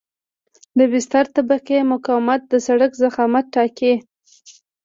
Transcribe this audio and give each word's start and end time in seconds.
د 0.77 0.79
بستر 0.91 1.25
د 1.29 1.31
طبقې 1.35 1.77
مقاومت 1.93 2.41
د 2.47 2.53
سرک 2.65 2.91
ضخامت 3.01 3.45
ټاکي 3.55 3.93